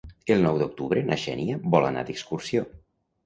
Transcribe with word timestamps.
El 0.35 0.39
nou 0.45 0.55
d'octubre 0.61 1.03
na 1.09 1.17
Xènia 1.25 1.59
vol 1.75 1.85
anar 1.91 2.05
d'excursió. 2.09 2.65